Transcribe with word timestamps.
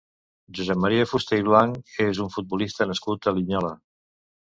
Josep 0.59 0.77
Maria 0.85 1.03
Fusté 1.09 1.37
i 1.41 1.43
Blanch 1.49 1.97
és 2.05 2.21
un 2.23 2.31
futbolista 2.37 2.87
nascut 2.93 3.29
a 3.29 3.35
Linyola. 3.37 3.71